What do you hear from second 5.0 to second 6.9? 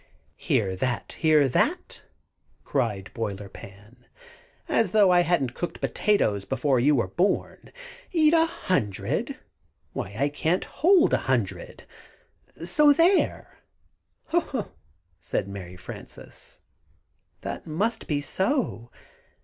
I hadn't cooked potatoes before